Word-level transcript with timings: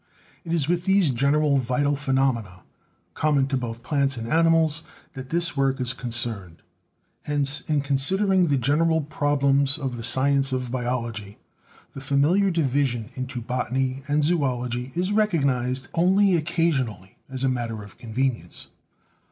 It 0.43 0.51
is 0.51 0.67
with 0.67 0.85
these 0.85 1.11
general 1.11 1.57
vital 1.57 1.95
phenomena 1.95 2.63
common 3.13 3.45
to 3.49 3.55
both 3.55 3.83
plants 3.83 4.17
and 4.17 4.27
animals 4.27 4.83
that 5.13 5.29
this 5.29 5.55
work 5.55 5.79
is 5.79 5.93
concerned, 5.93 6.63
hence 7.21 7.61
in 7.69 7.81
considering 7.81 8.47
the 8.47 8.57
general 8.57 9.01
problems 9.01 9.77
of 9.77 9.97
the 9.97 10.03
science 10.03 10.51
of 10.51 10.71
biology 10.71 11.37
the 11.93 12.01
familiar 12.01 12.49
division 12.49 13.11
into 13.13 13.41
botany 13.41 14.01
and 14.07 14.23
zoology 14.23 14.91
is 14.95 15.11
recognised 15.13 15.87
only 15.93 16.35
occasionally 16.35 17.17
as 17.29 17.43
a 17.43 17.47
matter 17.47 17.83
of 17.83 17.99
convenience. 17.99 18.69